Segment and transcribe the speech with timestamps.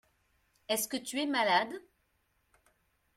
[0.67, 1.73] Est-ce que tu es malade?